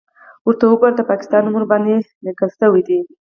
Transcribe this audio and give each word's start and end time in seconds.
_ورته 0.45 0.63
وګوره! 0.67 0.93
د 0.95 1.01
پاکستان 1.11 1.41
نوم 1.45 1.55
ورباندې 1.57 1.95
ليکل 2.25 2.49
شوی 2.59 2.81
دی. 2.87 2.99